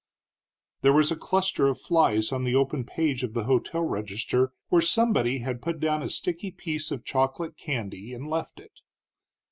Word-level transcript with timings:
There 0.81 0.93
was 0.93 1.11
a 1.11 1.15
cluster 1.15 1.67
of 1.67 1.79
flies 1.79 2.31
on 2.31 2.43
the 2.43 2.55
open 2.55 2.85
page 2.85 3.21
of 3.21 3.35
the 3.35 3.43
hotel 3.43 3.83
register, 3.83 4.51
where 4.69 4.81
somebody 4.81 5.41
had 5.45 5.61
put 5.61 5.79
down 5.79 6.01
a 6.01 6.09
sticky 6.09 6.49
piece 6.49 6.89
of 6.89 7.05
chocolate 7.05 7.55
candy 7.55 8.11
and 8.11 8.27
left 8.27 8.59
it. 8.59 8.81